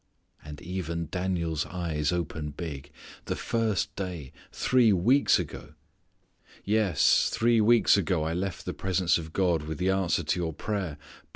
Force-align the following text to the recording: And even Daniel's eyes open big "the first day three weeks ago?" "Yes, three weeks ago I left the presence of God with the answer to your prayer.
And 0.43 0.63
even 0.63 1.09
Daniel's 1.11 1.63
eyes 1.67 2.11
open 2.11 2.49
big 2.49 2.89
"the 3.25 3.35
first 3.35 3.95
day 3.95 4.31
three 4.51 4.91
weeks 4.91 5.37
ago?" 5.37 5.75
"Yes, 6.65 7.29
three 7.31 7.61
weeks 7.61 7.97
ago 7.97 8.23
I 8.23 8.33
left 8.33 8.65
the 8.65 8.73
presence 8.73 9.19
of 9.19 9.31
God 9.31 9.61
with 9.61 9.77
the 9.77 9.91
answer 9.91 10.23
to 10.23 10.39
your 10.39 10.53
prayer. 10.53 10.97